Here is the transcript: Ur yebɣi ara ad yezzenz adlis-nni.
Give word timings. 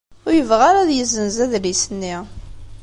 Ur 0.25 0.33
yebɣi 0.35 0.63
ara 0.69 0.79
ad 0.83 0.91
yezzenz 0.93 1.37
adlis-nni. 1.43 2.15